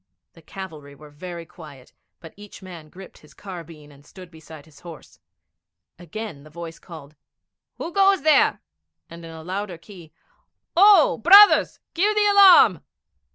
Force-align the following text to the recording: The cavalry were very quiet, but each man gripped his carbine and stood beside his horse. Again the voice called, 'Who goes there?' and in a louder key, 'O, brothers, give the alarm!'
The 0.33 0.41
cavalry 0.41 0.95
were 0.95 1.11
very 1.11 1.45
quiet, 1.45 1.93
but 2.19 2.33
each 2.35 2.63
man 2.63 2.89
gripped 2.89 3.19
his 3.19 3.35
carbine 3.35 3.91
and 3.91 4.03
stood 4.03 4.31
beside 4.31 4.65
his 4.65 4.79
horse. 4.79 5.19
Again 5.99 6.41
the 6.43 6.49
voice 6.49 6.79
called, 6.79 7.15
'Who 7.77 7.93
goes 7.93 8.23
there?' 8.23 8.61
and 9.11 9.23
in 9.23 9.29
a 9.29 9.43
louder 9.43 9.77
key, 9.77 10.11
'O, 10.75 11.19
brothers, 11.19 11.79
give 11.93 12.15
the 12.15 12.25
alarm!' 12.25 12.81